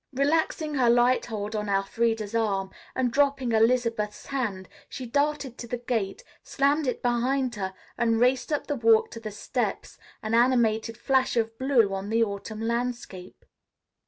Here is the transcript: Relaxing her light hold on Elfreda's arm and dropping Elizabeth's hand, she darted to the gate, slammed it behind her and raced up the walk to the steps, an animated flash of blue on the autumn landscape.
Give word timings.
Relaxing 0.13 0.73
her 0.73 0.89
light 0.89 1.27
hold 1.27 1.55
on 1.55 1.69
Elfreda's 1.69 2.33
arm 2.33 2.71
and 2.95 3.13
dropping 3.13 3.51
Elizabeth's 3.51 4.25
hand, 4.25 4.67
she 4.89 5.05
darted 5.05 5.59
to 5.59 5.67
the 5.67 5.77
gate, 5.77 6.23
slammed 6.41 6.87
it 6.87 7.03
behind 7.03 7.53
her 7.53 7.71
and 7.99 8.19
raced 8.19 8.51
up 8.51 8.65
the 8.65 8.75
walk 8.75 9.11
to 9.11 9.19
the 9.19 9.29
steps, 9.29 9.99
an 10.23 10.33
animated 10.33 10.97
flash 10.97 11.37
of 11.37 11.55
blue 11.59 11.93
on 11.93 12.09
the 12.09 12.23
autumn 12.23 12.61
landscape. 12.61 13.45